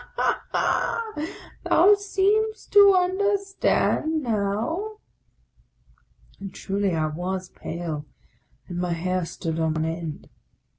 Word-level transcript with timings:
ha! 0.15 1.13
thou 1.63 1.93
seem'st 1.93 2.71
to 2.73 2.95
understand 2.95 4.23
now!" 4.23 4.97
And 6.39 6.51
truly 6.51 6.95
I 6.95 7.05
was 7.05 7.49
pale, 7.49 8.07
and 8.67 8.79
my 8.79 8.93
hair 8.93 9.25
stood 9.27 9.59
on 9.59 9.85
end. 9.85 10.27